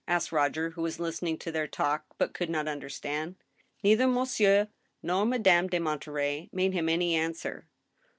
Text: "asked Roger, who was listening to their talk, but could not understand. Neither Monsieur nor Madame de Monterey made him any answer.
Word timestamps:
"asked 0.07 0.31
Roger, 0.31 0.71
who 0.71 0.81
was 0.81 0.99
listening 0.99 1.37
to 1.37 1.51
their 1.51 1.67
talk, 1.67 2.05
but 2.17 2.33
could 2.33 2.49
not 2.49 2.67
understand. 2.67 3.35
Neither 3.83 4.07
Monsieur 4.07 4.67
nor 5.03 5.27
Madame 5.27 5.67
de 5.67 5.77
Monterey 5.77 6.49
made 6.51 6.73
him 6.73 6.89
any 6.89 7.13
answer. 7.13 7.67